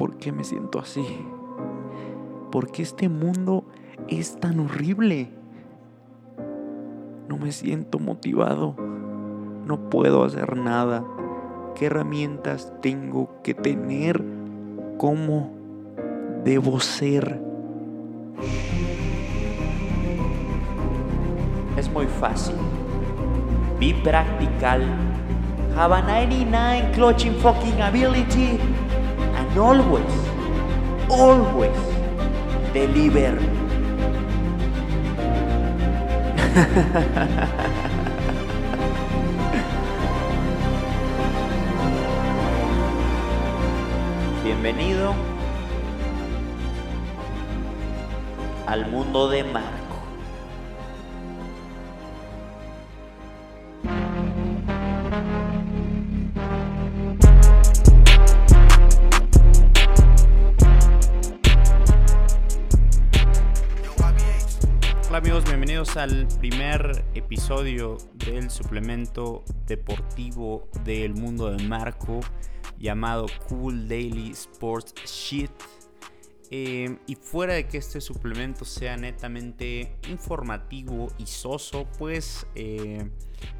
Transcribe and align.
por 0.00 0.16
qué 0.16 0.32
me 0.32 0.44
siento 0.44 0.78
así. 0.78 1.04
¿Por 2.50 2.72
qué 2.72 2.80
este 2.80 3.10
mundo 3.10 3.66
es 4.08 4.40
tan 4.40 4.58
horrible? 4.58 5.28
No 7.28 7.36
me 7.36 7.52
siento 7.52 7.98
motivado. 7.98 8.76
No 9.66 9.90
puedo 9.90 10.24
hacer 10.24 10.56
nada. 10.56 11.04
¿Qué 11.74 11.84
herramientas 11.84 12.72
tengo 12.80 13.42
que 13.42 13.52
tener? 13.52 14.24
¿Cómo 14.96 15.52
debo 16.44 16.80
ser? 16.80 17.38
Es 21.76 21.92
muy 21.92 22.06
fácil. 22.06 22.56
Be 23.78 23.94
practical. 24.02 24.80
Have 25.76 25.92
a 25.92 26.00
99 26.00 26.92
clutching 26.94 27.34
fucking 27.34 27.82
ability. 27.82 28.58
Always, 29.58 30.14
always 31.10 31.76
deliver. 32.72 33.36
Bienvenido 44.44 45.14
al 48.68 48.86
mundo 48.86 49.28
de 49.28 49.42
Marco. 49.42 49.79
Al 66.00 66.26
primer 66.38 67.04
episodio 67.14 67.98
del 68.14 68.48
suplemento 68.50 69.44
deportivo 69.66 70.66
del 70.82 71.12
mundo 71.12 71.50
de 71.50 71.62
Marco 71.64 72.20
llamado 72.78 73.26
Cool 73.46 73.86
Daily 73.86 74.30
Sports 74.30 74.94
Shit. 75.04 75.50
Eh, 76.50 76.96
y 77.06 77.16
fuera 77.16 77.52
de 77.52 77.68
que 77.68 77.76
este 77.76 78.00
suplemento 78.00 78.64
sea 78.64 78.96
netamente 78.96 79.94
informativo 80.08 81.08
y 81.18 81.26
soso, 81.26 81.86
pues 81.98 82.46
eh, 82.54 83.10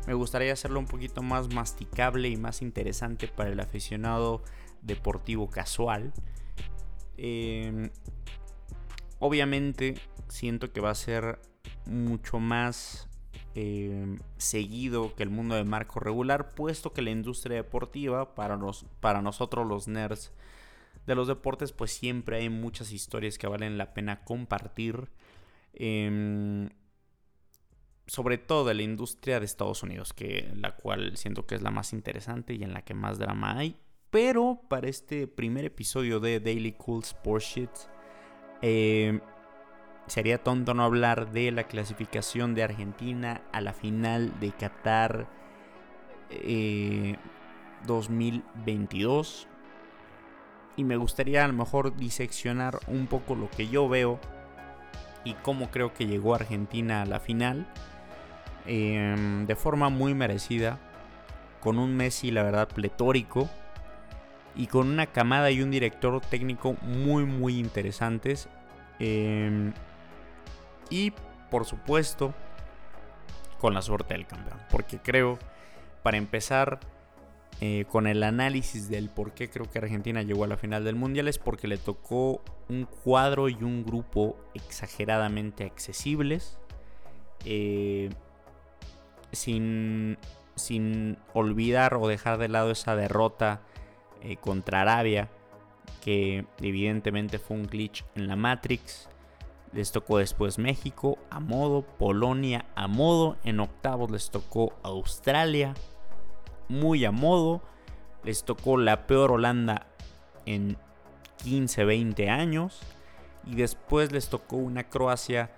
me 0.07 0.15
gustaría 0.15 0.55
hacerlo 0.55 0.81
un 0.81 0.87
poquito 0.87 1.23
más 1.23 1.53
masticable 1.53 2.31
y 2.31 2.39
más 2.39 2.63
interesante 2.63 3.29
para 3.29 3.51
el 3.51 3.61
aficionado 3.61 4.43
deportivo 4.81 5.51
casual. 5.51 6.15
Eh, 7.19 7.91
obviamente 9.19 9.97
siento 10.29 10.73
que 10.73 10.81
va 10.81 10.89
a 10.89 10.95
ser 10.95 11.39
mucho 11.87 12.39
más 12.39 13.07
seguido 14.37 15.15
que 15.17 15.23
el 15.23 15.31
mundo 15.31 15.55
de 15.55 15.65
marco 15.65 16.01
regular, 16.01 16.55
puesto 16.55 16.93
que 16.93 17.03
la 17.03 17.11
industria 17.11 17.57
deportiva, 17.57 18.35
para, 18.35 18.57
los, 18.57 18.87
para 19.01 19.23
nosotros 19.23 19.67
los 19.67 19.89
nerds 19.89 20.33
de 21.07 21.15
los 21.15 21.29
deportes, 21.29 21.73
pues 21.73 21.93
siempre 21.93 22.37
hay 22.37 22.49
muchas 22.49 22.93
historias 22.93 23.39
que 23.39 23.49
valen 23.49 23.77
la 23.77 23.93
pena 23.93 24.25
compartir. 24.25 25.11
Em, 25.73 26.69
sobre 28.07 28.39
todo 28.39 28.65
de 28.65 28.75
la 28.75 28.83
industria 28.83 29.39
de 29.39 29.47
Estados 29.47 29.85
Unidos, 29.85 30.13
que 30.13 30.53
la 30.57 30.75
cual 30.75 31.17
siento 31.17 31.47
que 31.47 31.55
es 31.55 31.63
la 31.63 31.71
más 31.71 31.93
interesante 31.93 32.55
y 32.55 32.65
en 32.65 32.73
la 32.73 32.83
que 32.83 32.93
más 32.93 33.19
drama 33.19 33.57
hay. 33.57 33.77
Pero 34.11 34.63
para 34.69 34.89
este 34.89 35.29
primer 35.29 35.65
episodio 35.65 36.19
de 36.19 36.41
Daily 36.41 36.73
Cool 36.73 37.05
Sports 37.05 37.47
Shit, 37.47 37.71
em, 38.63 39.21
sería 40.11 40.43
tonto 40.43 40.75
no 40.75 40.83
hablar 40.83 41.31
de 41.31 41.53
la 41.53 41.65
clasificación 41.65 42.57
de 42.57 42.65
Argentina 42.65 43.43
a 43.53 43.61
la 43.61 43.73
final 43.73 44.33
de 44.41 44.51
Qatar 44.51 45.29
2022. 47.87 49.47
Eh, 49.47 49.49
y 50.77 50.85
me 50.85 50.97
gustaría 50.97 51.45
a 51.45 51.47
lo 51.47 51.53
mejor 51.53 51.97
diseccionar 51.97 52.81
un 52.89 53.07
poco 53.07 53.37
lo 53.37 53.49
que 53.51 53.69
yo 53.69 53.89
veo 53.89 54.19
y 55.25 55.35
cómo 55.35 55.71
creo 55.71 55.95
que 55.95 56.07
llegó 56.07 56.35
Argentina 56.35 57.03
a 57.03 57.07
la 57.07 57.21
final. 57.21 57.69
Em, 58.67 59.47
de 59.47 59.55
forma 59.55 59.91
muy 59.91 60.15
merecida, 60.15 60.81
con 61.61 61.79
un 61.79 61.97
Messi 61.97 62.33
la 62.33 62.43
verdad 62.43 62.67
pletórico 62.67 63.49
y 64.57 64.67
con 64.67 64.89
una 64.89 65.07
camada 65.07 65.53
y 65.53 65.63
un 65.63 65.71
director 65.71 66.21
técnico 66.21 66.75
muy 66.83 67.25
muy 67.25 67.61
interesantes. 67.61 68.49
Em, 68.99 69.73
y 70.91 71.13
por 71.51 71.65
supuesto 71.65 72.35
con 73.59 73.75
la 73.75 73.83
suerte 73.83 74.15
del 74.15 74.27
campeón. 74.27 74.59
Porque 74.71 74.99
creo, 74.99 75.39
para 76.03 76.17
empezar 76.17 76.81
eh, 77.61 77.85
con 77.89 78.07
el 78.07 78.23
análisis 78.23 78.89
del 78.89 79.09
por 79.09 79.33
qué 79.33 79.49
creo 79.49 79.71
que 79.71 79.79
Argentina 79.79 80.23
llegó 80.23 80.45
a 80.45 80.49
la 80.49 80.57
final 80.57 80.85
del 80.85 80.97
Mundial, 80.97 81.29
es 81.29 81.39
porque 81.39 81.69
le 81.69 81.79
tocó 81.79 82.43
un 82.69 82.85
cuadro 82.85 83.49
y 83.49 83.63
un 83.63 83.85
grupo 83.85 84.37
exageradamente 84.55 85.65
accesibles. 85.65 86.59
Eh, 87.45 88.11
sin, 89.33 90.19
sin 90.57 91.17
olvidar 91.35 91.95
o 91.95 92.09
dejar 92.09 92.39
de 92.39 92.49
lado 92.49 92.71
esa 92.71 92.97
derrota 92.97 93.63
eh, 94.23 94.37
contra 94.37 94.83
Arabia, 94.83 95.29
que 96.03 96.45
evidentemente 96.61 97.39
fue 97.39 97.57
un 97.57 97.67
glitch 97.67 98.05
en 98.15 98.27
la 98.27 98.37
Matrix. 98.37 99.09
Les 99.73 99.93
tocó 99.93 100.19
después 100.19 100.59
México 100.59 101.19
a 101.31 101.39
modo, 101.39 101.83
Polonia 101.83 102.67
a 102.75 102.89
modo, 102.89 103.37
en 103.45 103.61
octavos 103.61 104.11
les 104.11 104.31
tocó 104.31 104.73
Australia 104.83 105.75
muy 106.69 107.05
a 107.05 107.11
modo, 107.11 107.63
les 108.25 108.45
tocó 108.45 108.77
la 108.77 109.07
peor 109.07 109.33
Holanda 109.33 109.87
en 110.47 110.79
15, 111.43 111.85
20 111.85 112.31
años 112.31 112.81
y 113.45 113.57
después 113.57 114.13
les 114.13 114.29
tocó 114.29 114.57
una 114.57 114.89
Croacia 114.89 115.51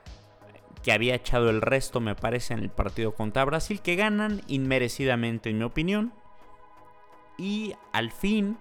que 0.82 0.92
había 0.92 1.14
echado 1.14 1.50
el 1.50 1.60
resto, 1.60 2.00
me 2.00 2.14
parece, 2.14 2.54
en 2.54 2.60
el 2.60 2.70
partido 2.70 3.14
contra 3.14 3.44
Brasil, 3.44 3.80
que 3.80 3.94
ganan 3.94 4.42
inmerecidamente 4.48 5.50
en 5.50 5.58
mi 5.58 5.64
opinión. 5.64 6.12
Y 7.38 7.74
al 7.92 8.10
fin, 8.10 8.58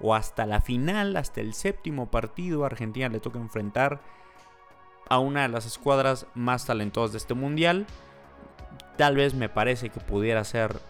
o 0.00 0.14
hasta 0.14 0.46
la 0.46 0.60
final, 0.60 1.16
hasta 1.16 1.40
el 1.40 1.54
séptimo 1.54 2.10
partido, 2.10 2.64
Argentina 2.64 3.08
le 3.08 3.20
toca 3.20 3.38
enfrentar 3.38 4.00
a 5.10 5.18
una 5.18 5.42
de 5.42 5.48
las 5.48 5.66
escuadras 5.66 6.26
más 6.34 6.64
talentosas 6.64 7.12
de 7.12 7.18
este 7.18 7.34
mundial. 7.34 7.84
Tal 8.96 9.16
vez 9.16 9.34
me 9.34 9.50
parece 9.50 9.90
que 9.90 10.00
pudiera 10.00 10.42
ser 10.44 10.80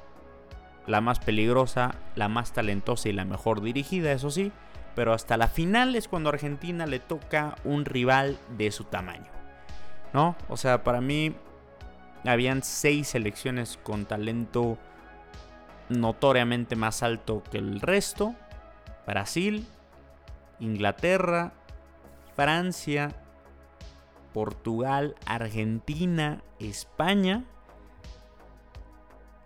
la 0.86 1.00
más 1.00 1.18
peligrosa, 1.18 1.94
la 2.14 2.28
más 2.28 2.52
talentosa 2.52 3.08
y 3.08 3.12
la 3.12 3.24
mejor 3.24 3.62
dirigida, 3.62 4.12
eso 4.12 4.30
sí. 4.30 4.52
Pero 4.94 5.14
hasta 5.14 5.36
la 5.36 5.48
final 5.48 5.96
es 5.96 6.06
cuando 6.06 6.28
Argentina 6.28 6.86
le 6.86 7.00
toca 7.00 7.56
un 7.64 7.84
rival 7.84 8.38
de 8.56 8.70
su 8.70 8.84
tamaño. 8.84 9.30
¿No? 10.12 10.36
O 10.48 10.56
sea, 10.56 10.84
para 10.84 11.00
mí 11.00 11.34
habían 12.24 12.62
seis 12.62 13.08
selecciones 13.08 13.78
con 13.82 14.04
talento 14.04 14.76
notoriamente 15.88 16.76
más 16.76 17.02
alto 17.02 17.42
que 17.50 17.58
el 17.58 17.80
resto. 17.80 18.34
Brasil, 19.06 19.66
Inglaterra, 20.58 21.52
Francia, 22.36 23.14
Portugal, 24.32 25.16
Argentina, 25.26 26.42
España. 26.58 27.44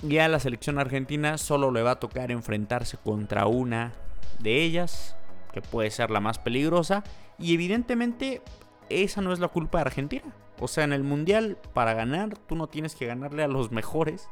Y 0.03 0.19
a 0.19 0.29
la 0.29 0.41
selección 0.41 0.79
argentina 0.79 1.39
solo 1.39 1.71
le 1.71 1.83
va 1.83 1.93
a 1.93 2.01
tocar 2.01 2.31
enfrentarse 2.31 2.99
contra 2.99 3.47
una 3.47 3.93
de 4.39 4.63
ellas, 4.63 5.17
que 5.53 5.63
puede 5.63 5.91
ser 5.91 6.11
la 6.11 6.21
más 6.21 6.39
peligrosa. 6.39 7.05
Y 7.39 7.55
evidentemente 7.55 8.43
esa 8.91 9.21
no 9.21 9.33
es 9.33 9.39
la 9.39 9.49
culpa 9.49 9.79
de 9.79 9.83
Argentina. 9.83 10.35
O 10.61 10.69
sea, 10.69 10.85
en 10.85 10.93
el 10.93 11.03
Mundial, 11.03 11.59
para 11.73 11.95
ganar, 11.95 12.37
tú 12.39 12.55
no 12.55 12.69
tienes 12.69 12.95
que 12.95 13.07
ganarle 13.07 13.43
a 13.43 13.49
los 13.49 13.73
mejores, 13.73 14.29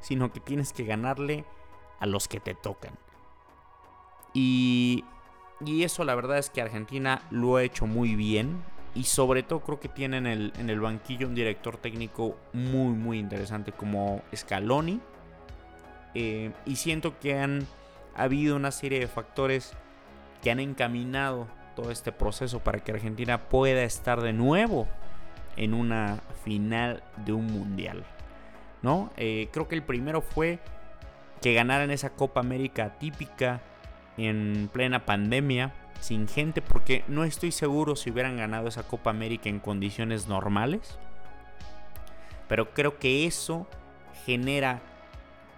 sino 0.00 0.32
que 0.32 0.40
tienes 0.40 0.72
que 0.72 0.84
ganarle 0.84 1.44
a 2.00 2.06
los 2.06 2.28
que 2.28 2.40
te 2.40 2.54
tocan. 2.54 2.94
Y, 4.32 5.04
y 5.64 5.82
eso 5.82 6.04
la 6.04 6.14
verdad 6.14 6.38
es 6.38 6.50
que 6.50 6.62
Argentina 6.62 7.22
lo 7.30 7.56
ha 7.56 7.64
hecho 7.64 7.86
muy 7.86 8.14
bien. 8.14 8.62
Y 8.98 9.04
sobre 9.04 9.44
todo 9.44 9.60
creo 9.60 9.78
que 9.78 9.88
tiene 9.88 10.16
en 10.16 10.26
el, 10.26 10.52
en 10.58 10.70
el 10.70 10.80
banquillo 10.80 11.28
un 11.28 11.34
director 11.36 11.76
técnico 11.76 12.36
muy, 12.52 12.92
muy 12.92 13.20
interesante 13.20 13.70
como 13.70 14.22
Scaloni. 14.34 15.00
Eh, 16.14 16.50
y 16.66 16.74
siento 16.74 17.16
que 17.20 17.38
han 17.38 17.64
habido 18.16 18.56
una 18.56 18.72
serie 18.72 18.98
de 18.98 19.06
factores 19.06 19.72
que 20.42 20.50
han 20.50 20.58
encaminado 20.58 21.46
todo 21.76 21.92
este 21.92 22.10
proceso 22.10 22.58
para 22.58 22.80
que 22.80 22.90
Argentina 22.90 23.48
pueda 23.48 23.84
estar 23.84 24.20
de 24.20 24.32
nuevo 24.32 24.88
en 25.56 25.74
una 25.74 26.18
final 26.44 27.04
de 27.24 27.34
un 27.34 27.46
mundial. 27.46 28.02
¿no? 28.82 29.12
Eh, 29.16 29.48
creo 29.52 29.68
que 29.68 29.76
el 29.76 29.84
primero 29.84 30.22
fue 30.22 30.58
que 31.40 31.54
ganaran 31.54 31.92
esa 31.92 32.10
Copa 32.10 32.40
América 32.40 32.98
típica 32.98 33.60
en 34.16 34.68
plena 34.72 35.06
pandemia 35.06 35.72
sin 36.00 36.28
gente, 36.28 36.62
porque 36.62 37.04
no 37.08 37.24
estoy 37.24 37.52
seguro 37.52 37.96
si 37.96 38.10
hubieran 38.10 38.36
ganado 38.36 38.68
esa 38.68 38.82
Copa 38.82 39.10
América 39.10 39.48
en 39.48 39.58
condiciones 39.58 40.28
normales. 40.28 40.98
Pero 42.48 42.72
creo 42.72 42.98
que 42.98 43.26
eso 43.26 43.66
genera 44.24 44.80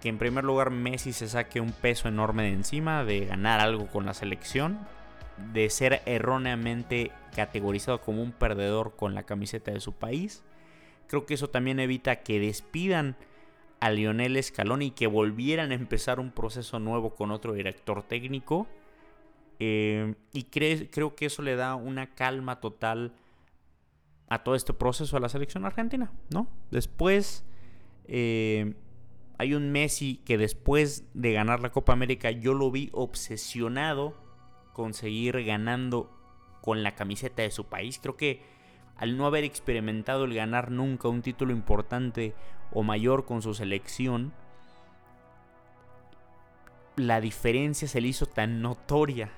que 0.01 0.09
en 0.09 0.17
primer 0.17 0.43
lugar 0.43 0.71
Messi 0.71 1.13
se 1.13 1.27
saque 1.27 1.61
un 1.61 1.71
peso 1.71 2.07
enorme 2.07 2.43
de 2.43 2.53
encima 2.53 3.03
de 3.03 3.25
ganar 3.25 3.59
algo 3.59 3.87
con 3.87 4.05
la 4.05 4.13
selección, 4.13 4.79
de 5.53 5.69
ser 5.69 6.01
erróneamente 6.05 7.11
categorizado 7.35 8.01
como 8.01 8.21
un 8.21 8.31
perdedor 8.31 8.95
con 8.95 9.15
la 9.15 9.23
camiseta 9.23 9.71
de 9.71 9.79
su 9.79 9.93
país. 9.93 10.43
Creo 11.07 11.25
que 11.25 11.35
eso 11.35 11.49
también 11.49 11.79
evita 11.79 12.17
que 12.17 12.39
despidan 12.39 13.15
a 13.79 13.89
Lionel 13.89 14.41
Scaloni 14.41 14.87
y 14.87 14.91
que 14.91 15.07
volvieran 15.07 15.71
a 15.71 15.75
empezar 15.75 16.19
un 16.19 16.31
proceso 16.31 16.79
nuevo 16.79 17.15
con 17.15 17.31
otro 17.31 17.53
director 17.53 18.03
técnico. 18.03 18.67
Eh, 19.63 20.15
y 20.33 20.45
creo 20.45 21.15
que 21.15 21.27
eso 21.27 21.43
le 21.43 21.55
da 21.55 21.75
una 21.75 22.15
calma 22.15 22.59
total 22.59 23.13
a 24.27 24.41
todo 24.41 24.55
este 24.55 24.73
proceso 24.73 25.15
a 25.15 25.19
la 25.19 25.29
selección 25.29 25.65
argentina, 25.65 26.11
¿no? 26.31 26.47
Después 26.71 27.45
eh, 28.05 28.73
hay 29.37 29.53
un 29.53 29.71
Messi 29.71 30.15
que 30.25 30.39
después 30.39 31.05
de 31.13 31.33
ganar 31.33 31.59
la 31.59 31.71
Copa 31.71 31.93
América 31.93 32.31
yo 32.31 32.55
lo 32.55 32.71
vi 32.71 32.89
obsesionado 32.91 34.15
con 34.73 34.95
seguir 34.95 35.43
ganando 35.43 36.09
con 36.61 36.81
la 36.81 36.95
camiseta 36.95 37.43
de 37.43 37.51
su 37.51 37.65
país. 37.65 37.99
Creo 38.01 38.17
que 38.17 38.41
al 38.97 39.15
no 39.15 39.27
haber 39.27 39.43
experimentado 39.43 40.23
el 40.23 40.33
ganar 40.33 40.71
nunca 40.71 41.07
un 41.07 41.21
título 41.21 41.53
importante 41.53 42.33
o 42.71 42.81
mayor 42.81 43.25
con 43.25 43.43
su 43.43 43.53
selección, 43.53 44.33
la 46.95 47.21
diferencia 47.21 47.87
se 47.87 48.01
le 48.01 48.07
hizo 48.07 48.25
tan 48.25 48.63
notoria. 48.63 49.29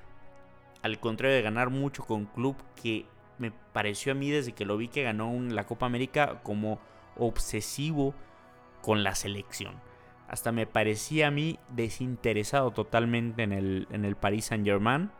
Al 0.83 0.99
contrario 0.99 1.35
de 1.35 1.41
ganar 1.41 1.69
mucho 1.71 2.03
con 2.03 2.25
club 2.25 2.55
que 2.81 3.07
me 3.39 3.51
pareció 3.51 4.11
a 4.11 4.15
mí 4.15 4.29
desde 4.29 4.51
que 4.51 4.65
lo 4.65 4.77
vi 4.77 4.89
que 4.89 5.03
ganó 5.03 5.33
la 5.41 5.65
Copa 5.65 5.85
América 5.85 6.41
como 6.43 6.79
obsesivo 7.17 8.13
con 8.81 9.03
la 9.03 9.15
selección. 9.15 9.75
Hasta 10.27 10.51
me 10.51 10.67
parecía 10.67 11.27
a 11.27 11.31
mí 11.31 11.59
desinteresado 11.69 12.71
totalmente 12.71 13.43
en 13.43 13.53
el, 13.53 13.87
en 13.91 14.05
el 14.05 14.15
Paris 14.15 14.45
Saint 14.45 14.65
Germain. 14.65 15.11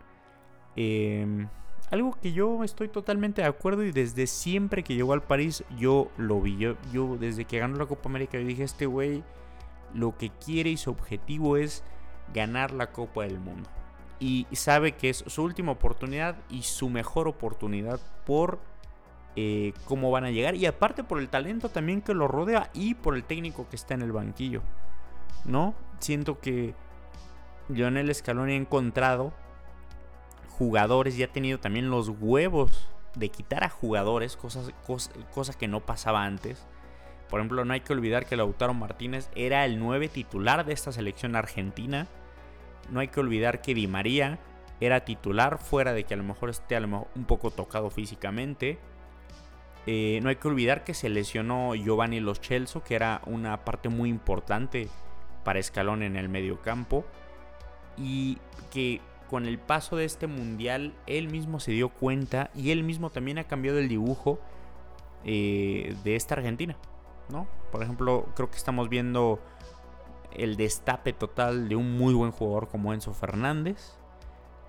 Em, 0.76 1.48
algo 1.92 2.18
que 2.20 2.34
yo 2.34 2.64
estoy 2.64 2.88
totalmente 2.88 3.42
de 3.42 3.48
acuerdo 3.48 3.84
y 3.84 3.92
desde 3.92 4.26
siempre 4.26 4.84
que 4.84 4.96
llegó 4.96 5.14
al 5.14 5.22
París 5.22 5.64
yo 5.78 6.10
lo 6.18 6.42
vi. 6.42 6.58
Yo, 6.58 7.18
desde 7.20 7.46
que 7.46 7.60
ganó 7.60 7.78
la 7.78 7.86
Copa 7.86 8.10
América 8.10 8.40
yo 8.40 8.46
dije, 8.46 8.64
este 8.64 8.86
güey 8.86 9.24
lo 9.94 10.18
que 10.18 10.30
quiere 10.30 10.72
y 10.72 10.78
su 10.78 10.90
objetivo 10.90 11.58
es 11.58 11.84
ganar 12.34 12.72
la 12.72 12.92
Copa 12.92 13.24
del 13.24 13.40
Mundo. 13.40 13.70
Y 14.26 14.48
sabe 14.56 14.94
que 14.94 15.10
es 15.10 15.26
su 15.28 15.44
última 15.44 15.74
oportunidad 15.74 16.38
y 16.50 16.62
su 16.62 16.90
mejor 16.90 17.28
oportunidad 17.28 18.00
por 18.26 18.60
eh, 19.36 19.74
cómo 19.84 20.12
van 20.12 20.24
a 20.24 20.32
llegar. 20.32 20.56
Y 20.56 20.66
aparte 20.66 21.04
por 21.04 21.20
el 21.20 21.28
talento 21.28 21.68
también 21.68 22.02
que 22.02 22.14
lo 22.14 22.30
rodea 22.30 22.70
y 22.74 22.94
por 22.94 23.16
el 23.16 23.26
técnico 23.26 23.68
que 23.70 23.76
está 23.76 23.96
en 23.96 24.02
el 24.02 24.14
banquillo. 24.14 24.62
¿No? 25.44 25.76
Siento 26.00 26.40
que 26.40 26.74
Lionel 27.68 28.16
Scaloni 28.16 28.54
ha 28.54 28.56
encontrado 28.56 29.34
jugadores 30.58 31.18
y 31.18 31.24
ha 31.24 31.32
tenido 31.32 31.60
también 31.60 31.90
los 31.90 32.08
huevos 32.08 32.90
de 33.16 33.30
quitar 33.30 33.66
a 33.66 33.70
jugadores, 33.70 34.38
cosas, 34.38 35.58
que 35.58 35.68
no 35.68 35.82
pasaba 35.82 36.24
antes. 36.24 36.66
Por 37.30 37.40
ejemplo, 37.40 37.66
no 37.66 37.74
hay 37.74 37.82
que 37.82 37.94
olvidar 37.94 38.26
que 38.26 38.38
Lautaro 38.38 38.74
Martínez 38.74 39.30
era 39.36 39.66
el 39.66 39.80
9 39.80 40.08
titular 40.08 40.66
de 40.66 40.74
esta 40.74 40.92
selección 40.92 41.36
argentina. 41.36 42.08
No 42.90 43.00
hay 43.00 43.08
que 43.08 43.20
olvidar 43.20 43.62
que 43.62 43.74
Di 43.74 43.88
María 43.88 44.40
era 44.80 45.06
titular, 45.06 45.58
fuera 45.60 45.94
de 45.94 46.04
que 46.04 46.14
a 46.14 46.18
lo 46.18 46.24
mejor 46.24 46.50
esté 46.50 46.78
un 46.80 47.26
poco 47.26 47.52
tocado 47.52 47.90
físicamente. 47.90 48.80
Eh, 49.86 50.20
no 50.24 50.30
hay 50.30 50.38
que 50.38 50.48
olvidar 50.48 50.84
que 50.84 50.94
se 50.94 51.10
lesionó 51.10 51.76
Giovanni 51.76 52.20
Los 52.20 52.42
Chelso, 52.42 52.84
que 52.84 52.96
era 52.96 53.22
una 53.26 53.66
parte 53.66 53.90
muy 53.90 54.10
importante 54.10 54.88
para 55.44 55.60
Escalón 55.60 56.04
en 56.04 56.16
el 56.16 56.30
medio 56.30 56.62
campo. 56.62 57.06
Y 57.98 58.38
que 58.72 59.02
con 59.30 59.46
el 59.46 59.60
paso 59.60 59.96
de 59.96 60.06
este 60.06 60.28
mundial, 60.28 60.94
él 61.08 61.30
mismo 61.30 61.60
se 61.60 61.72
dio 61.72 61.90
cuenta 61.90 62.50
y 62.54 62.72
él 62.72 62.84
mismo 62.84 63.10
también 63.10 63.38
ha 63.40 63.46
cambiado 63.46 63.80
el 63.80 63.88
dibujo 63.88 64.40
eh, 65.26 65.96
de 66.04 66.16
esta 66.16 66.36
Argentina. 66.36 66.78
¿no? 67.30 67.48
Por 67.72 67.84
ejemplo, 67.84 68.28
creo 68.36 68.50
que 68.50 68.58
estamos 68.58 68.90
viendo 68.90 69.40
el 70.38 70.58
destape 70.58 71.14
total 71.14 71.70
de 71.70 71.76
un 71.76 71.98
muy 71.98 72.14
buen 72.14 72.32
jugador 72.32 72.68
como 72.68 72.94
Enzo 72.94 73.14
Fernández. 73.14 73.98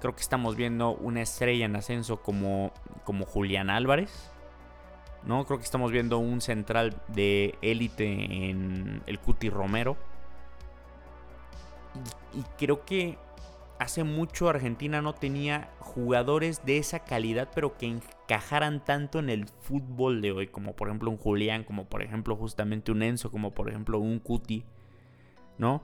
Creo 0.01 0.15
que 0.15 0.23
estamos 0.23 0.57
viendo 0.57 0.91
una 0.91 1.23
estrella 1.23 1.65
en 1.65 1.77
ascenso 1.77 2.23
como, 2.23 2.73
como 3.05 3.25
Julián 3.25 3.71
Álvarez. 3.71 4.35
¿no? 5.27 5.45
Creo 5.45 5.59
que 5.59 5.65
estamos 5.65 5.91
viendo 5.91 6.19
un 6.19 6.41
central 6.41 7.01
de 7.09 7.55
élite 7.63 8.51
en 8.51 9.03
el 9.07 9.19
Cuti 9.19 9.51
Romero. 9.51 9.97
Y, 12.33 12.43
creo 12.59 12.85
que 12.85 13.19
hace 13.79 14.05
mucho 14.05 14.49
Argentina 14.49 15.01
no 15.01 15.15
tenía 15.15 15.71
jugadores 15.79 16.65
de 16.65 16.79
esa 16.79 17.01
calidad, 17.01 17.49
pero 17.55 17.77
que 17.77 17.87
encajaran 17.87 18.85
tanto 18.85 19.19
en 19.19 19.31
el 19.31 19.47
fútbol 19.47 20.21
de 20.21 20.33
hoy, 20.33 20.49
como 20.49 20.75
por 20.75 20.89
ejemplo 20.89 21.11
un 21.11 21.19
Julián, 21.19 21.65
como 21.65 21.85
por 21.87 22.03
ejemplo 22.03 22.37
justamente 22.37 22.93
un 22.93 23.03
Enzo, 23.03 23.31
como 23.31 23.55
por 23.55 23.69
ejemplo 23.69 23.99
un 23.99 24.19
Cuti, 24.19 24.65
¿no? 25.59 25.83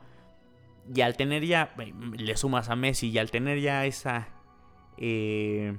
Y 0.93 1.03
al 1.03 1.17
tener 1.17 1.45
ya, 1.45 1.75
le 2.17 2.37
sumas 2.37 2.69
a 2.69 2.77
Messi, 2.77 3.11
y 3.11 3.19
al 3.19 3.31
tener 3.31 3.61
ya 3.61 3.87
esa 3.87 4.29
eh, 4.97 5.77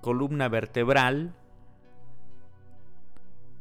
columna 0.00 0.48
vertebral, 0.48 1.34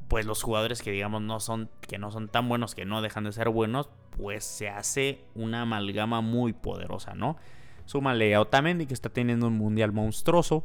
pues 0.07 0.25
los 0.25 0.43
jugadores 0.43 0.81
que 0.81 0.91
digamos 0.91 1.21
no 1.21 1.39
son 1.39 1.69
que 1.81 1.97
no 1.97 2.11
son 2.11 2.27
tan 2.27 2.47
buenos 2.47 2.75
que 2.75 2.85
no 2.85 3.01
dejan 3.01 3.23
de 3.23 3.31
ser 3.31 3.49
buenos, 3.49 3.89
pues 4.17 4.43
se 4.43 4.69
hace 4.69 5.21
una 5.33 5.61
amalgama 5.61 6.21
muy 6.21 6.53
poderosa, 6.53 7.15
¿no? 7.15 7.37
Súmale 7.85 8.33
a 8.35 8.41
Otamendi 8.41 8.85
que 8.85 8.93
está 8.93 9.09
teniendo 9.09 9.47
un 9.47 9.57
mundial 9.57 9.91
monstruoso, 9.91 10.63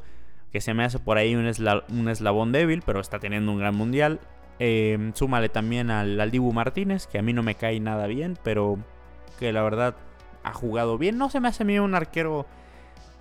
que 0.52 0.60
se 0.60 0.74
me 0.74 0.84
hace 0.84 0.98
por 0.98 1.18
ahí 1.18 1.34
un, 1.34 1.46
eslabón 1.46 2.52
débil, 2.52 2.82
pero 2.84 3.00
está 3.00 3.18
teniendo 3.18 3.52
un 3.52 3.58
gran 3.58 3.74
mundial. 3.74 4.20
Em, 4.58 5.12
súmale 5.14 5.48
también 5.48 5.90
al, 5.90 6.20
al 6.20 6.30
Dibu 6.30 6.52
Martínez, 6.52 7.06
que 7.06 7.18
a 7.18 7.22
mí 7.22 7.32
no 7.32 7.42
me 7.42 7.54
cae 7.54 7.78
nada 7.80 8.06
bien, 8.06 8.36
pero 8.42 8.78
que 9.38 9.52
la 9.52 9.62
verdad 9.62 9.96
ha 10.42 10.52
jugado 10.52 10.98
bien. 10.98 11.18
No 11.18 11.30
se 11.30 11.40
me 11.40 11.48
hace 11.48 11.62
a 11.62 11.66
mí 11.66 11.78
un 11.78 11.94
arquero 11.94 12.46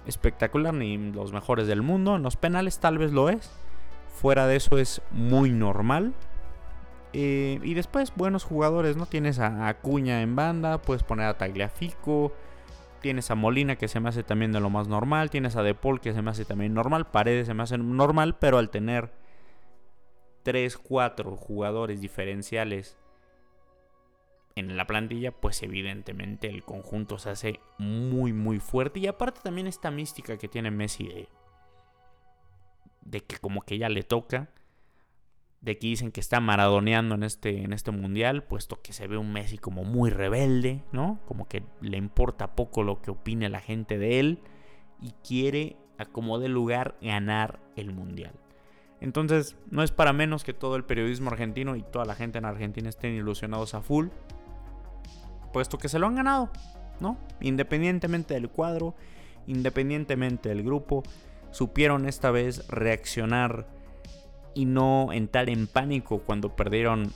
espectacular 0.07 0.73
ni 0.73 0.97
los 1.11 1.33
mejores 1.33 1.67
del 1.67 1.81
mundo. 1.81 2.15
En 2.15 2.23
los 2.23 2.37
penales 2.37 2.79
tal 2.79 2.97
vez 2.97 3.11
lo 3.11 3.29
es. 3.29 3.51
Fuera 4.15 4.47
de 4.47 4.55
eso 4.55 4.77
es 4.77 5.01
muy 5.11 5.51
normal. 5.51 6.13
Eh, 7.13 7.59
y 7.63 7.73
después, 7.73 8.13
buenos 8.15 8.43
jugadores, 8.43 8.97
¿no? 8.97 9.05
Tienes 9.05 9.39
a 9.39 9.67
Acuña 9.67 10.21
en 10.21 10.35
banda, 10.35 10.81
puedes 10.81 11.03
poner 11.03 11.27
a 11.27 11.37
Tagliafico. 11.37 12.33
Tienes 13.01 13.29
a 13.29 13.35
Molina 13.35 13.75
que 13.75 13.87
se 13.87 13.99
me 13.99 14.09
hace 14.09 14.23
también 14.23 14.51
de 14.51 14.59
lo 14.59 14.69
más 14.69 14.87
normal. 14.87 15.29
Tienes 15.29 15.55
a 15.55 15.63
De 15.63 15.75
Paul 15.75 16.01
que 16.01 16.13
se 16.13 16.21
me 16.21 16.31
hace 16.31 16.45
también 16.45 16.73
normal. 16.73 17.05
Paredes 17.05 17.47
se 17.47 17.53
me 17.53 17.63
hace 17.63 17.77
normal, 17.77 18.35
pero 18.39 18.57
al 18.57 18.69
tener 18.69 19.11
3, 20.47 20.77
4 20.77 21.35
jugadores 21.35 21.99
diferenciales 21.99 22.95
en 24.55 24.77
la 24.77 24.87
plantilla, 24.87 25.33
pues 25.33 25.61
evidentemente 25.61 26.47
el 26.47 26.63
conjunto 26.63 27.19
se 27.19 27.31
hace 27.31 27.59
muy, 27.77 28.31
muy 28.31 28.61
fuerte. 28.61 29.01
Y 29.01 29.07
aparte 29.07 29.41
también 29.43 29.67
esta 29.67 29.91
mística 29.91 30.37
que 30.37 30.47
tiene 30.47 30.71
Messi 30.71 31.27
de 33.01 33.19
que 33.19 33.35
como 33.39 33.63
que 33.63 33.77
ya 33.77 33.89
le 33.89 34.03
toca, 34.03 34.49
de 35.59 35.77
que 35.77 35.87
dicen 35.87 36.13
que 36.13 36.21
está 36.21 36.39
maradoneando 36.39 37.15
en 37.15 37.23
este, 37.23 37.63
en 37.63 37.73
este 37.73 37.91
mundial, 37.91 38.45
puesto 38.45 38.81
que 38.81 38.93
se 38.93 39.05
ve 39.05 39.17
un 39.17 39.33
Messi 39.33 39.57
como 39.57 39.83
muy 39.83 40.11
rebelde, 40.11 40.81
¿no? 40.93 41.19
Como 41.27 41.49
que 41.49 41.65
le 41.81 41.97
importa 41.97 42.55
poco 42.55 42.83
lo 42.83 43.01
que 43.01 43.11
opine 43.11 43.49
la 43.49 43.59
gente 43.59 43.97
de 43.97 44.21
él 44.21 44.39
y 45.01 45.11
quiere, 45.27 45.75
a 45.97 46.05
como 46.05 46.39
de 46.39 46.47
lugar, 46.47 46.95
ganar 47.01 47.59
el 47.75 47.91
mundial. 47.91 48.46
Entonces, 48.99 49.55
no 49.69 49.83
es 49.83 49.91
para 49.91 50.13
menos 50.13 50.43
que 50.43 50.53
todo 50.53 50.75
el 50.75 50.83
periodismo 50.83 51.29
argentino 51.29 51.75
y 51.75 51.83
toda 51.83 52.05
la 52.05 52.15
gente 52.15 52.39
en 52.39 52.45
Argentina 52.45 52.89
estén 52.89 53.13
ilusionados 53.13 53.73
a 53.73 53.81
full, 53.81 54.07
puesto 55.53 55.77
que 55.77 55.89
se 55.89 55.99
lo 55.99 56.07
han 56.07 56.15
ganado, 56.15 56.49
¿no? 56.99 57.17
Independientemente 57.41 58.33
del 58.33 58.49
cuadro, 58.49 58.95
independientemente 59.45 60.49
del 60.49 60.63
grupo, 60.63 61.03
supieron 61.51 62.07
esta 62.07 62.31
vez 62.31 62.67
reaccionar 62.67 63.67
y 64.53 64.65
no 64.65 65.13
entrar 65.13 65.49
en 65.49 65.67
pánico 65.67 66.19
cuando 66.19 66.55
perdieron 66.55 67.13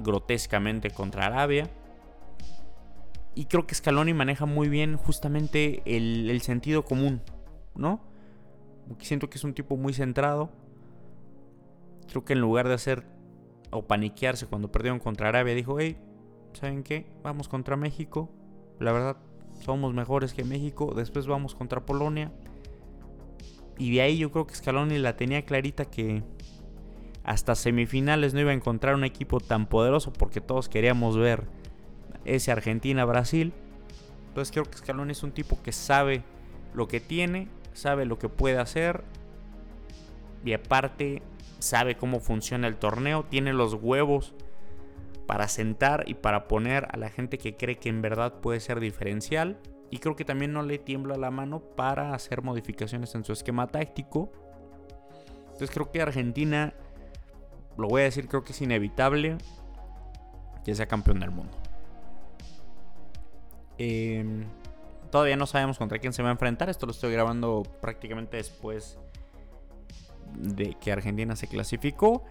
grotescamente 0.00 0.90
contra 0.90 1.26
Arabia. 1.26 1.70
Y 3.34 3.46
creo 3.46 3.66
que 3.66 3.74
Scaloni 3.74 4.12
maneja 4.12 4.44
muy 4.44 4.68
bien 4.68 4.96
justamente 4.96 5.82
el, 5.86 6.38
sentido 6.42 6.84
común, 6.84 7.22
¿no? 7.74 8.00
siento 8.98 9.30
que 9.30 9.38
es 9.38 9.44
un 9.44 9.54
tipo 9.54 9.76
muy 9.76 9.94
centrado. 9.94 10.50
Creo 12.12 12.26
que 12.26 12.34
en 12.34 12.40
lugar 12.40 12.68
de 12.68 12.74
hacer 12.74 13.06
o 13.70 13.86
paniquearse 13.86 14.46
cuando 14.46 14.70
perdieron 14.70 14.98
contra 14.98 15.30
Arabia, 15.30 15.54
dijo, 15.54 15.80
hey, 15.80 15.96
¿saben 16.52 16.82
qué? 16.82 17.06
Vamos 17.22 17.48
contra 17.48 17.74
México. 17.74 18.28
La 18.78 18.92
verdad, 18.92 19.16
somos 19.64 19.94
mejores 19.94 20.34
que 20.34 20.44
México. 20.44 20.92
Después 20.94 21.26
vamos 21.26 21.54
contra 21.54 21.86
Polonia 21.86 22.30
Y 23.78 23.94
de 23.94 24.02
ahí 24.02 24.18
yo 24.18 24.30
creo 24.30 24.46
que 24.46 24.54
Scaloni 24.54 24.98
la 24.98 25.16
tenía 25.16 25.46
clarita 25.46 25.86
que 25.86 26.22
hasta 27.24 27.54
semifinales 27.54 28.34
no 28.34 28.40
iba 28.40 28.50
a 28.50 28.54
encontrar 28.54 28.94
un 28.94 29.04
equipo 29.04 29.40
tan 29.40 29.66
poderoso 29.66 30.12
porque 30.12 30.42
todos 30.42 30.68
queríamos 30.68 31.16
ver 31.16 31.46
ese 32.26 32.52
Argentina-Brasil. 32.52 33.54
Entonces 34.28 34.52
creo 34.52 34.64
que 34.64 34.76
Scaloni 34.76 35.12
es 35.12 35.22
un 35.22 35.32
tipo 35.32 35.62
que 35.62 35.72
sabe 35.72 36.24
lo 36.74 36.88
que 36.88 37.00
tiene, 37.00 37.48
sabe 37.72 38.04
lo 38.04 38.18
que 38.18 38.28
puede 38.28 38.58
hacer 38.58 39.02
y 40.44 40.52
aparte 40.52 41.22
sabe 41.58 41.96
cómo 41.96 42.20
funciona 42.20 42.66
el 42.66 42.76
torneo, 42.76 43.24
tiene 43.24 43.52
los 43.52 43.74
huevos 43.74 44.34
para 45.26 45.48
sentar 45.48 46.04
y 46.06 46.14
para 46.14 46.48
poner 46.48 46.88
a 46.90 46.96
la 46.96 47.08
gente 47.08 47.38
que 47.38 47.56
cree 47.56 47.76
que 47.76 47.88
en 47.88 48.02
verdad 48.02 48.40
puede 48.40 48.60
ser 48.60 48.80
diferencial. 48.80 49.58
Y 49.90 49.98
creo 49.98 50.16
que 50.16 50.24
también 50.24 50.52
no 50.52 50.62
le 50.62 50.78
tiembla 50.78 51.16
la 51.16 51.30
mano 51.30 51.60
para 51.60 52.14
hacer 52.14 52.42
modificaciones 52.42 53.14
en 53.14 53.24
su 53.24 53.32
esquema 53.32 53.66
táctico. 53.66 54.32
Entonces 55.44 55.70
creo 55.70 55.90
que 55.90 56.00
Argentina, 56.00 56.72
lo 57.76 57.88
voy 57.88 58.02
a 58.02 58.04
decir, 58.04 58.26
creo 58.26 58.42
que 58.42 58.52
es 58.52 58.60
inevitable 58.62 59.36
que 60.64 60.74
sea 60.74 60.86
campeón 60.86 61.20
del 61.20 61.30
mundo. 61.30 61.56
Em, 63.78 64.46
todavía 65.10 65.36
no 65.36 65.46
sabemos 65.46 65.78
contra 65.78 65.98
quién 65.98 66.12
se 66.12 66.22
va 66.22 66.30
a 66.30 66.32
enfrentar. 66.32 66.70
Esto 66.70 66.86
lo 66.86 66.92
estoy 66.92 67.12
grabando 67.12 67.62
prácticamente 67.80 68.38
después 68.38 68.98
de 70.36 70.74
que 70.80 70.92
Argentina 70.92 71.36
se 71.36 71.46
clasificó. 71.46 72.24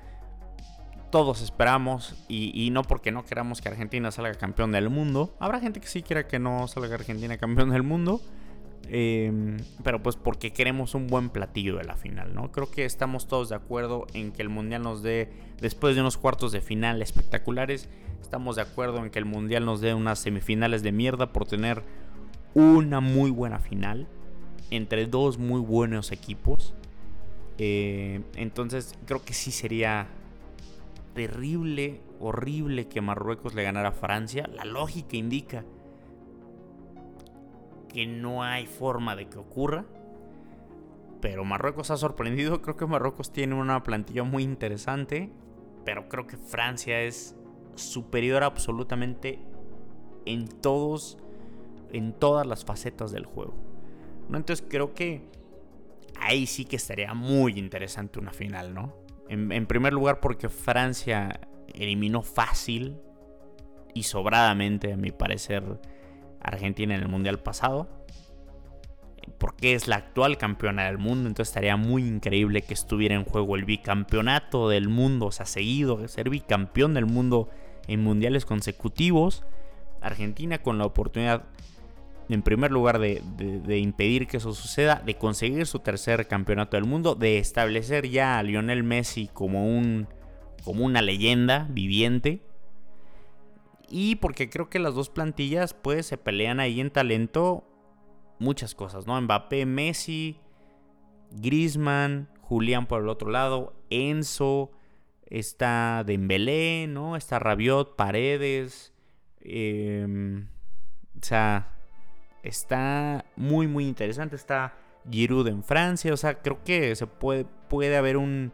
Todos 1.10 1.42
esperamos, 1.42 2.16
y, 2.30 2.70
no 2.72 2.84
porque 2.84 3.12
no 3.12 3.26
queramos 3.26 3.60
que 3.62 3.68
Argentina 3.68 4.12
salga 4.12 4.34
campeón 4.36 4.72
del 4.72 4.90
mundo. 4.90 5.36
Habrá 5.40 5.60
gente 5.60 5.82
que 5.82 5.88
sí 5.88 6.04
quiera 6.04 6.26
que 6.26 6.40
no 6.40 6.68
salga 6.70 6.96
Argentina 6.96 7.38
campeón 7.38 7.70
del 7.72 7.84
mundo. 7.84 8.22
Em, 8.88 9.58
pero 9.84 10.02
pues 10.02 10.16
porque 10.16 10.52
queremos 10.52 10.96
un 10.96 11.08
buen 11.08 11.30
platillo 11.30 11.78
de 11.78 11.84
la 11.84 11.96
final, 11.96 12.34
¿no? 12.34 12.52
Creo 12.52 12.72
que 12.72 12.86
estamos 12.86 13.28
todos 13.28 13.50
de 13.50 13.56
acuerdo 13.56 14.08
en 14.14 14.32
que 14.32 14.42
el 14.42 14.50
Mundial 14.50 14.84
nos 14.84 15.04
dé, 15.04 15.32
después 15.60 15.96
de 15.96 16.02
unos 16.02 16.18
cuartos 16.18 16.52
de 16.52 16.62
final 16.62 17.02
espectaculares, 17.02 17.90
estamos 18.22 18.56
de 18.56 18.64
acuerdo 18.64 18.98
en 19.04 19.10
que 19.10 19.20
el 19.20 19.26
Mundial 19.26 19.66
nos 19.66 19.82
dé 19.82 19.94
unas 19.94 20.20
semifinales 20.20 20.84
de 20.84 20.92
mierda 20.92 21.32
por 21.32 21.46
tener 21.46 21.84
una 22.54 23.00
muy 23.00 23.32
buena 23.32 23.60
final 23.60 24.08
entre 24.72 25.06
dos 25.06 25.38
muy 25.38 25.62
buenos 25.62 26.12
equipos. 26.12 26.74
Eh, 27.64 28.24
entonces 28.38 28.96
creo 29.06 29.24
que 29.24 29.36
sí 29.36 29.52
sería 29.52 30.08
terrible, 31.14 32.02
horrible 32.20 32.88
que 32.88 33.02
Marruecos 33.02 33.54
le 33.54 33.62
ganara 33.62 33.90
a 33.90 33.92
Francia. 33.92 34.50
La 34.52 34.66
lógica 34.66 35.16
indica 35.16 35.64
que 37.88 38.08
no 38.08 38.42
hay 38.42 38.66
forma 38.66 39.16
de 39.16 39.28
que 39.28 39.38
ocurra. 39.38 39.86
Pero 41.22 41.46
Marruecos 41.46 41.92
ha 41.92 41.98
sorprendido. 41.98 42.64
Creo 42.64 42.78
que 42.78 42.88
Marruecos 42.88 43.32
tiene 43.32 43.54
una 43.54 43.84
plantilla 43.84 44.24
muy 44.24 44.42
interesante. 44.42 45.30
Pero 45.86 46.10
creo 46.10 46.26
que 46.26 46.38
Francia 46.38 47.02
es 47.02 47.36
superior 47.76 48.42
absolutamente 48.42 49.38
en 50.26 50.48
todos, 50.48 51.20
en 51.92 52.14
todas 52.14 52.48
las 52.48 52.66
facetas 52.66 53.12
del 53.12 53.26
juego. 53.28 53.54
¿No? 54.30 54.38
Entonces 54.38 54.66
creo 54.68 54.96
que 54.96 55.30
ahí 56.20 56.46
sí 56.46 56.66
que 56.66 56.76
estaría 56.76 57.14
muy 57.14 57.58
interesante 57.58 58.20
una 58.20 58.32
final, 58.32 58.74
¿no? 58.74 58.96
En, 59.30 59.66
primer 59.66 59.94
lugar 59.94 60.20
porque 60.20 60.50
Francia 60.50 61.40
eliminó 61.74 62.22
fácil 62.22 62.98
y 63.94 64.04
sobradamente, 64.04 64.92
a 64.92 64.98
mi 64.98 65.12
parecer, 65.12 65.64
Argentina 66.42 66.96
en 66.96 67.02
el 67.02 67.08
Mundial 67.08 67.40
pasado. 67.40 67.88
Porque 69.38 69.74
es 69.74 69.88
la 69.88 69.96
actual 69.96 70.38
campeona 70.38 70.86
del 70.86 70.98
mundo, 70.98 71.30
entonces 71.30 71.50
estaría 71.50 71.78
muy 71.78 72.06
increíble 72.06 72.62
que 72.62 72.74
estuviera 72.74 73.16
en 73.16 73.24
juego 73.24 73.56
el 73.56 73.64
bicampeonato 73.64 74.68
del 74.68 74.90
mundo, 74.90 75.28
o 75.28 75.32
sea, 75.32 75.46
seguido, 75.46 76.06
ser 76.08 76.30
bicampeón 76.30 76.94
del 76.94 77.06
mundo 77.06 77.50
en 77.88 78.04
mundiales 78.04 78.46
consecutivos. 78.46 79.46
Argentina 80.02 80.58
con 80.58 80.78
la 80.78 80.86
oportunidad 80.86 81.46
en 82.30 82.42
primer 82.42 82.72
lugar, 82.72 83.00
de, 83.00 83.78
impedir 83.78 84.28
que 84.28 84.38
eso 84.38 84.54
suceda, 84.54 85.02
de 85.06 85.16
conseguir 85.16 85.66
su 85.66 85.80
tercer 85.80 86.28
campeonato 86.28 86.78
del 86.78 86.86
mundo, 86.86 87.16
de 87.16 87.40
establecer 87.40 88.10
ya 88.10 88.40
a 88.40 88.44
Lionel 88.44 88.84
Messi 88.84 89.28
como, 89.28 89.68
un, 89.68 90.08
como 90.64 90.86
una 90.86 91.02
leyenda 91.02 91.68
viviente. 91.70 92.42
Y 93.90 94.16
porque 94.16 94.50
creo 94.50 94.70
que 94.70 94.80
las 94.80 94.96
dos 94.96 95.10
plantillas 95.10 95.74
pues 95.74 96.06
se 96.06 96.18
pelean 96.18 96.62
ahí 96.62 96.80
en 96.80 96.92
talento 96.92 97.66
muchas 98.40 98.74
cosas, 98.74 99.06
¿no? 99.06 99.20
Mbappé, 99.22 99.66
Messi, 99.66 100.38
Griezmann, 101.32 102.30
Julián 102.42 102.86
por 102.86 103.02
el 103.02 103.10
otro 103.10 103.30
lado, 103.30 103.74
Enzo, 103.90 104.72
está 105.26 106.04
Dembélé, 106.06 106.88
¿no? 106.88 107.16
Está 107.16 107.40
Rabiot, 107.40 107.96
Paredes, 107.96 108.94
em, 109.42 110.48
o 111.16 111.26
sea, 111.26 111.81
está 112.44 113.26
muy, 113.36 113.68
muy 113.68 113.88
interesante. 113.88 114.36
Está 114.36 114.74
Giroud 115.10 115.48
en 115.48 115.64
Francia. 115.64 116.14
O 116.14 116.18
sea, 116.18 116.42
creo 116.42 116.64
que 116.64 116.96
se 116.96 117.08
puede, 117.08 117.46
puede 117.68 117.96
haber 117.98 118.18
un, 118.18 118.52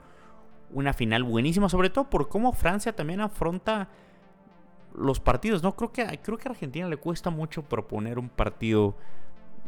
una 0.71 0.93
final 0.93 1.23
buenísima. 1.23 1.69
Sobre 1.69 1.89
todo 1.89 2.09
por 2.09 2.29
cómo 2.29 2.53
Francia 2.53 2.95
también 2.95 3.21
afronta 3.21 3.89
los 4.95 5.19
partidos. 5.19 5.63
No 5.63 5.75
creo 5.75 5.91
que, 5.91 6.19
creo 6.21 6.37
que 6.37 6.47
a 6.47 6.51
Argentina 6.51 6.87
le 6.87 6.97
cuesta 6.97 7.29
mucho 7.29 7.63
proponer 7.63 8.19
un 8.19 8.29
partido 8.29 8.95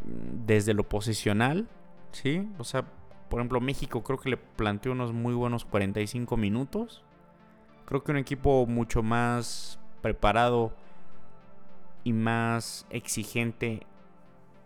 mm, 0.05 0.45
desde 0.45 0.73
lo 0.73 0.83
posicional. 0.83 1.67
¿Sí? 2.11 2.47
O 2.57 2.63
sea, 2.63 2.85
por 3.29 3.39
ejemplo, 3.39 3.61
México 3.61 4.03
creo 4.03 4.17
que 4.17 4.29
le 4.29 4.37
planteó 4.37 4.91
unos 4.91 5.13
muy 5.13 5.33
buenos 5.33 5.65
45 5.65 6.35
minutos. 6.37 7.03
Creo 7.85 8.03
que 8.03 8.11
un 8.11 8.17
equipo 8.17 8.65
mucho 8.65 9.03
más 9.03 9.79
preparado 10.01 10.73
y 12.03 12.13
más 12.13 12.85
exigente 12.89 13.85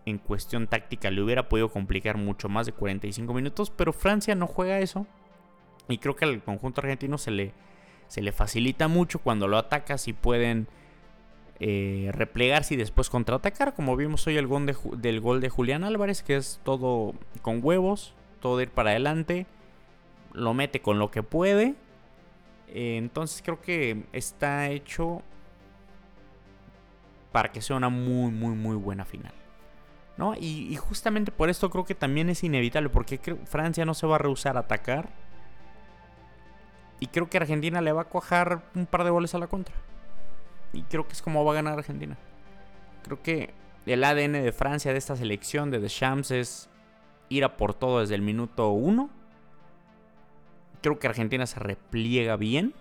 en 0.05 0.17
cuestión 0.17 0.67
táctica 0.67 1.11
le 1.11 1.21
hubiera 1.21 1.47
podido 1.49 1.69
complicar 1.69 2.17
mucho 2.17 2.49
más 2.49 2.65
de 2.65 2.73
45 2.73 3.33
minutos, 3.33 3.69
pero 3.69 3.93
Francia 3.93 4.35
no 4.35 4.47
juega 4.47 4.79
eso. 4.79 5.07
Y 5.87 5.97
creo 5.97 6.15
que 6.15 6.25
al 6.25 6.43
conjunto 6.43 6.81
argentino 6.81 7.17
se 7.17 7.31
le, 7.31 7.53
se 8.07 8.21
le 8.21 8.31
facilita 8.31 8.87
mucho 8.87 9.19
cuando 9.19 9.47
lo 9.47 9.57
ataca 9.57 9.97
si 9.97 10.13
pueden 10.13 10.67
eh, 11.59 12.09
replegarse 12.13 12.73
y 12.73 12.77
después 12.77 13.09
contraatacar, 13.09 13.75
como 13.75 13.95
vimos 13.95 14.25
hoy 14.27 14.37
el 14.37 14.47
gol 14.47 14.65
de, 14.65 14.75
del 14.97 15.21
gol 15.21 15.39
de 15.39 15.49
Julián 15.49 15.83
Álvarez, 15.83 16.23
que 16.23 16.35
es 16.35 16.59
todo 16.63 17.13
con 17.41 17.59
huevos, 17.63 18.13
todo 18.39 18.61
ir 18.61 18.69
para 18.69 18.91
adelante, 18.91 19.45
lo 20.33 20.53
mete 20.53 20.81
con 20.81 20.99
lo 20.99 21.11
que 21.11 21.23
puede. 21.23 21.75
Eh, 22.67 22.97
entonces 22.97 23.41
creo 23.43 23.61
que 23.61 24.03
está 24.13 24.69
hecho 24.69 25.21
para 27.31 27.51
que 27.51 27.61
sea 27.61 27.75
una 27.75 27.89
muy, 27.89 28.31
muy, 28.31 28.55
muy 28.55 28.75
buena 28.75 29.05
final. 29.05 29.33
¿No? 30.17 30.35
Y, 30.35 30.75
justamente 30.77 31.31
por 31.31 31.49
esto 31.49 31.69
creo 31.69 31.85
que 31.85 31.95
también 31.95 32.29
es 32.29 32.43
inevitable, 32.43 32.89
porque 32.89 33.19
Francia 33.45 33.85
no 33.85 33.93
se 33.93 34.07
va 34.07 34.15
a 34.15 34.19
rehusar 34.19 34.57
a 34.57 34.61
atacar. 34.61 35.09
Y 36.99 37.07
creo 37.07 37.29
que 37.29 37.37
Argentina 37.37 37.81
le 37.81 37.91
va 37.91 38.03
a 38.03 38.05
cuajar 38.05 38.63
un 38.75 38.85
par 38.85 39.03
de 39.03 39.09
goles 39.09 39.35
a 39.35 39.39
la 39.39 39.47
contra. 39.47 39.75
Y 40.71 40.83
creo 40.83 41.07
que 41.07 41.13
es 41.13 41.21
como 41.21 41.43
va 41.43 41.51
a 41.51 41.55
ganar 41.55 41.77
Argentina. 41.77 42.17
Creo 43.03 43.21
que 43.21 43.53
el 43.85 44.03
ADN 44.03 44.33
de 44.33 44.51
Francia, 44.53 44.91
de 44.91 44.97
esta 44.97 45.15
selección 45.15 45.69
de 45.69 45.79
Deschamps, 45.79 46.31
es 46.31 46.69
ir 47.29 47.43
a 47.43 47.57
por 47.57 47.73
todo 47.73 47.99
desde 47.99 48.15
el 48.15 48.21
minuto 48.21 48.69
1. 48.69 49.09
Creo 50.81 50.99
que 50.99 51.07
Argentina 51.07 51.45
se 51.45 51.59
repliega 51.59 52.37
bien. 52.37 52.73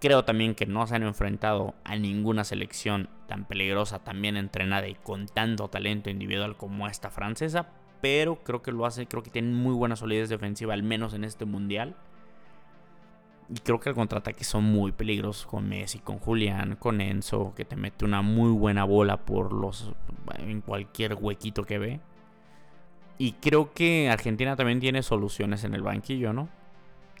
Creo 0.00 0.24
también 0.24 0.54
que 0.54 0.66
no 0.66 0.86
se 0.86 0.94
han 0.94 1.02
enfrentado 1.02 1.74
a 1.82 1.96
ninguna 1.96 2.44
selección 2.44 3.08
tan 3.26 3.44
peligrosa, 3.46 3.98
también 3.98 4.36
entrenada 4.36 4.86
y 4.86 4.94
con 4.94 5.26
tanto 5.26 5.68
talento 5.68 6.08
individual 6.08 6.56
como 6.56 6.86
esta 6.86 7.10
francesa. 7.10 7.68
Pero 8.00 8.36
creo 8.44 8.62
que 8.62 8.70
lo 8.70 8.86
hace, 8.86 9.06
creo 9.06 9.24
que 9.24 9.30
tienen 9.30 9.54
muy 9.54 9.74
buena 9.74 9.96
solidez 9.96 10.28
defensiva, 10.28 10.72
al 10.72 10.84
menos 10.84 11.14
en 11.14 11.24
este 11.24 11.46
mundial. 11.46 11.96
Y 13.48 13.58
creo 13.60 13.80
que 13.80 13.88
el 13.88 13.96
contraataque 13.96 14.44
son 14.44 14.64
muy 14.64 14.92
peligrosos 14.92 15.46
con 15.46 15.68
Messi, 15.68 15.98
con 15.98 16.18
Julián, 16.18 16.76
con 16.76 17.00
Enzo, 17.00 17.54
que 17.56 17.64
te 17.64 17.74
mete 17.74 18.04
una 18.04 18.22
muy 18.22 18.52
buena 18.52 18.84
bola 18.84 19.16
por 19.16 19.52
los 19.52 19.92
en 20.38 20.60
cualquier 20.60 21.14
huequito 21.14 21.64
que 21.64 21.78
ve. 21.78 22.00
Y 23.16 23.32
creo 23.32 23.72
que 23.72 24.10
Argentina 24.10 24.54
también 24.54 24.78
tiene 24.78 25.02
soluciones 25.02 25.64
en 25.64 25.74
el 25.74 25.82
banquillo, 25.82 26.32
¿no? 26.32 26.48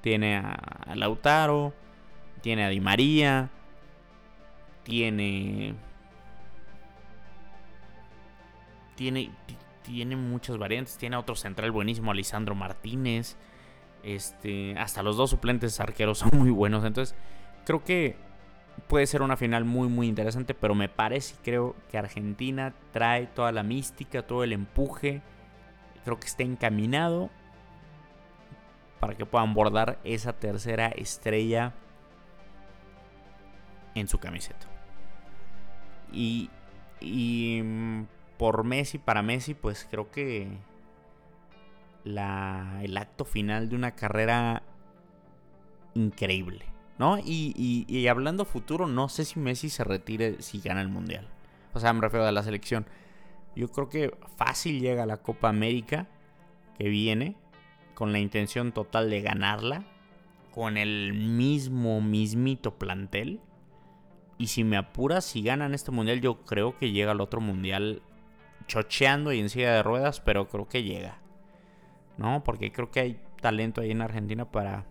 Tiene 0.00 0.36
a 0.36 0.94
Lautaro, 0.94 1.72
tiene 2.40 2.64
a 2.64 2.68
Di 2.68 2.80
María. 2.80 3.50
Tiene. 4.84 5.74
Tiene. 8.94 9.30
Tiene 9.82 10.16
muchas 10.16 10.58
variantes. 10.58 10.96
Tiene 10.98 11.16
otro 11.16 11.34
central 11.34 11.70
buenísimo, 11.70 12.10
Alisandro 12.10 12.54
Martínez. 12.54 13.36
Este. 14.02 14.78
Hasta 14.78 15.02
los 15.02 15.16
dos 15.16 15.30
suplentes 15.30 15.80
arqueros 15.80 16.18
son 16.18 16.30
muy 16.32 16.50
buenos. 16.50 16.84
Entonces, 16.84 17.16
creo 17.64 17.84
que 17.84 18.16
puede 18.86 19.06
ser 19.06 19.22
una 19.22 19.36
final 19.36 19.64
muy, 19.64 19.88
muy 19.88 20.06
interesante. 20.08 20.54
Pero 20.54 20.74
me 20.74 20.88
parece 20.88 21.34
y 21.34 21.44
creo 21.44 21.74
que 21.90 21.98
Argentina 21.98 22.74
trae 22.92 23.26
toda 23.26 23.52
la 23.52 23.62
mística, 23.62 24.26
todo 24.26 24.44
el 24.44 24.52
empuje. 24.52 25.22
creo 26.04 26.18
que 26.18 26.26
está 26.26 26.42
encaminado 26.42 27.30
para 29.00 29.14
que 29.14 29.26
puedan 29.26 29.54
bordar 29.54 30.00
esa 30.02 30.32
tercera 30.32 30.88
estrella 30.88 31.72
en 33.94 34.08
su 34.08 34.18
camiseta. 34.18 34.66
Y, 36.12 36.50
y 37.00 37.60
mm, 37.62 38.06
por 38.38 38.64
Messi, 38.64 38.98
para 38.98 39.22
Messi, 39.22 39.54
pues 39.54 39.86
creo 39.90 40.10
que 40.10 40.48
la, 42.04 42.80
el 42.82 42.96
acto 42.96 43.24
final 43.24 43.68
de 43.68 43.76
una 43.76 43.92
carrera 43.92 44.62
increíble. 45.94 46.64
¿No? 46.98 47.16
Y, 47.18 47.86
y, 47.86 48.08
hablando 48.08 48.44
futuro, 48.44 48.88
no 48.88 49.08
sé 49.08 49.24
si 49.24 49.38
Messi 49.38 49.68
se 49.68 49.84
retire 49.84 50.42
si 50.42 50.58
gana 50.58 50.80
el 50.80 50.88
Mundial. 50.88 51.28
O 51.72 51.78
sea, 51.78 51.92
me 51.92 52.00
refiero 52.00 52.26
a 52.26 52.32
la 52.32 52.42
selección. 52.42 52.86
Yo 53.54 53.68
creo 53.68 53.88
que 53.88 54.16
fácil 54.36 54.80
llega 54.80 55.04
a 55.04 55.06
la 55.06 55.18
Copa 55.18 55.48
América 55.48 56.08
que 56.76 56.88
viene 56.88 57.36
con 57.94 58.10
la 58.12 58.18
intención 58.18 58.72
total 58.72 59.10
de 59.10 59.20
ganarla, 59.20 59.84
con 60.52 60.76
el 60.76 61.14
mismo, 61.14 62.00
mismito 62.00 62.78
plantel. 62.78 63.40
Y 64.38 64.46
si 64.46 64.64
me 64.64 64.76
apuras, 64.76 65.24
si 65.24 65.42
ganan 65.42 65.74
este 65.74 65.90
mundial, 65.90 66.20
yo 66.20 66.44
creo 66.44 66.78
que 66.78 66.92
llega 66.92 67.10
al 67.10 67.20
otro 67.20 67.40
mundial 67.40 68.02
chocheando 68.66 69.32
y 69.32 69.40
en 69.40 69.50
silla 69.50 69.72
de 69.72 69.82
ruedas, 69.82 70.20
pero 70.20 70.48
creo 70.48 70.68
que 70.68 70.84
llega. 70.84 71.18
¿No? 72.16 72.44
Porque 72.44 72.72
creo 72.72 72.90
que 72.90 73.00
hay 73.00 73.20
talento 73.40 73.80
ahí 73.80 73.90
en 73.90 74.00
Argentina 74.02 74.44
para, 74.50 74.86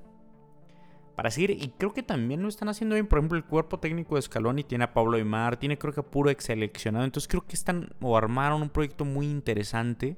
para 1.16 1.32
seguir. 1.32 1.52
Y 1.52 1.70
creo 1.78 1.94
que 1.94 2.04
también 2.04 2.42
lo 2.42 2.50
están 2.50 2.70
haciendo 2.70 2.96
bien. 2.96 3.08
Por 3.08 3.20
ejemplo, 3.20 3.38
el 3.38 3.46
cuerpo 3.46 3.80
técnico 3.80 4.16
de 4.16 4.22
Scaloni 4.22 4.64
tiene 4.64 4.84
a 4.84 4.94
Pablo 4.94 5.18
Aymar, 5.18 5.58
tiene 5.58 5.78
creo 5.78 5.94
que 5.94 6.04
puro 6.04 6.30
ex 6.30 6.46
seleccionado. 6.46 7.06
Entonces 7.06 7.28
creo 7.30 7.46
que 7.46 7.56
están 7.56 7.94
o 8.02 8.18
armaron 8.18 8.62
un 8.62 8.70
proyecto 8.70 9.06
muy 9.06 9.28
interesante 9.28 10.18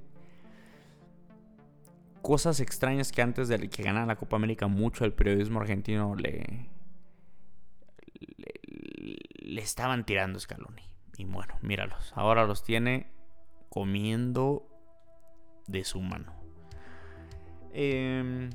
cosas 2.22 2.60
extrañas 2.60 3.12
que 3.12 3.22
antes 3.22 3.48
de 3.48 3.70
que 3.70 3.84
ganara 3.84 4.06
la 4.06 4.16
Copa 4.16 4.36
América 4.36 4.68
mucho 4.68 5.06
el 5.06 5.14
periodismo 5.14 5.62
argentino 5.62 6.16
le, 6.16 6.70
estaban 9.58 10.06
tirando 10.06 10.40
Scaloni. 10.40 10.84
Y 11.18 11.26
bueno, 11.26 11.56
míralos. 11.62 12.14
Ahora 12.16 12.46
los 12.46 12.64
tiene 12.64 13.12
comiendo 13.70 14.68
de 15.68 15.84
su 15.84 16.02
mano. 16.02 16.34
Em, 17.72 18.50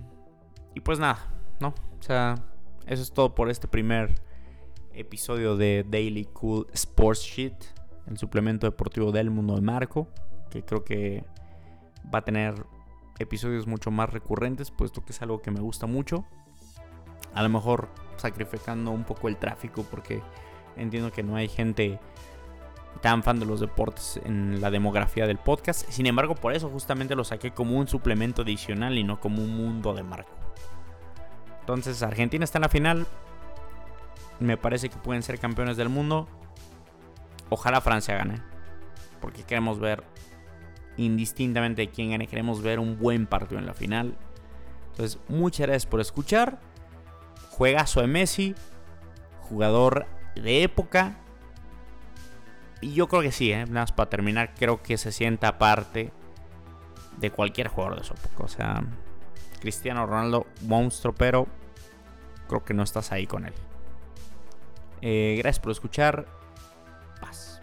y 0.75 0.81
pues 0.81 0.99
nada, 0.99 1.19
¿no? 1.61 1.75
O 1.99 2.03
sea, 2.03 2.35
eso 2.87 3.03
es 3.03 3.13
todo 3.13 3.35
por 3.35 3.51
este 3.51 3.69
primer 3.69 4.15
episodio 4.93 5.57
de 5.57 5.85
Daily 5.89 6.25
Cool 6.27 6.67
Sports 6.73 7.21
Sheet, 7.21 7.57
el 8.07 8.19
suplemento 8.19 8.67
deportivo 8.67 9.13
del 9.13 9.31
mundo 9.31 9.55
de 9.55 9.61
Marco, 9.61 10.09
que 10.51 10.65
creo 10.65 10.85
que 10.85 11.25
va 12.13 12.21
a 12.21 12.25
tener 12.25 12.55
episodios 13.19 13.67
mucho 13.67 13.91
más 13.91 14.11
recurrentes, 14.11 14.71
puesto 14.71 15.05
que 15.05 15.13
es 15.13 15.23
algo 15.23 15.41
que 15.41 15.51
me 15.51 15.61
gusta 15.61 15.87
mucho. 15.87 16.25
A 17.35 17.43
lo 17.43 17.49
mejor 17.49 17.89
sacrificando 18.17 18.91
un 18.91 19.05
poco 19.05 19.29
el 19.29 19.37
tráfico, 19.37 19.85
porque 19.91 20.23
entiendo 20.77 21.13
que 21.13 21.23
no 21.23 21.37
hay 21.37 21.49
gente 21.49 21.99
tan 23.01 23.23
fan 23.23 23.39
de 23.39 23.47
los 23.47 23.61
deportes 23.61 24.21
en 24.25 24.61
la 24.61 24.71
demografía 24.71 25.27
del 25.27 25.39
podcast. 25.39 25.89
Sin 25.91 26.07
embargo, 26.07 26.35
por 26.35 26.55
eso 26.55 26.71
justamente 26.71 27.15
lo 27.15 27.25
saqué 27.25 27.51
como 27.51 27.79
un 27.79 27.89
suplemento 27.89 28.43
adicional 28.43 28.97
y 28.97 29.05
no 29.05 29.21
como 29.21 29.43
un 29.43 29.57
mundo 29.57 29.95
de 29.95 30.03
marco. 30.03 30.31
Entonces, 31.61 32.03
Argentina 32.03 32.45
está 32.45 32.59
en 32.59 32.63
la 32.63 32.69
final. 32.69 33.07
Me 34.41 34.57
parece 34.57 34.89
que 34.89 34.97
pueden 34.97 35.23
ser 35.23 35.39
campeones 35.39 35.77
del 35.77 35.89
mundo. 35.89 36.29
Ojalá 37.51 37.81
Francia 37.81 38.17
gane. 38.17 38.43
Porque 39.21 39.43
queremos 39.43 39.79
ver 39.79 40.05
indistintamente 40.97 41.83
de 41.83 41.91
quién 41.91 42.11
gane, 42.11 42.27
queremos 42.27 42.63
ver 42.63 42.79
un 42.79 42.99
buen 42.99 43.27
partido 43.27 43.59
en 43.59 43.67
la 43.67 43.75
final. 43.75 44.17
Entonces, 44.91 45.19
muchas 45.29 45.67
gracias 45.67 45.87
por 45.87 46.01
escuchar. 46.01 46.61
Juegazo 47.51 48.01
de 48.01 48.07
Messi, 48.07 48.55
jugador 49.41 50.07
de 50.35 50.63
época. 50.63 51.17
Y 52.81 52.93
yo 52.93 53.09
creo 53.09 53.23
que 53.23 53.33
sí, 53.33 53.53
¿eh? 53.53 53.65
nada 53.67 53.83
más 53.83 53.93
para 53.93 54.11
terminar, 54.11 54.55
creo 54.55 54.83
que 54.83 54.99
se 54.99 55.11
sienta 55.13 55.49
aparte 55.49 56.13
de 57.19 57.31
cualquier 57.31 57.69
jugador 57.69 57.99
de 57.99 58.05
su 58.05 58.15
época. 58.15 58.45
O 58.45 58.49
sea, 58.49 58.83
Cristiano 59.61 60.07
Ronaldo, 60.07 60.47
monstruo, 60.63 61.15
pero 61.15 61.47
creo 62.49 62.65
que 62.65 62.75
no 62.75 62.83
estás 62.83 63.13
ahí 63.13 63.27
con 63.27 63.47
él. 63.47 63.55
Eh, 65.01 65.37
gracias 65.39 65.61
por 65.61 65.73
escuchar. 65.73 66.27
Paz. 67.21 67.54